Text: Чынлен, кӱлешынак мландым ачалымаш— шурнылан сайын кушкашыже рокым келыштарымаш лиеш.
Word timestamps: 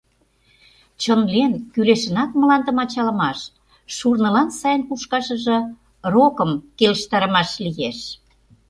Чынлен, 1.01 1.51
кӱлешынак 1.73 2.31
мландым 2.39 2.77
ачалымаш— 2.83 3.39
шурнылан 3.95 4.49
сайын 4.59 4.81
кушкашыже 4.87 5.57
рокым 6.13 6.51
келыштарымаш 6.77 7.49
лиеш. 7.65 7.99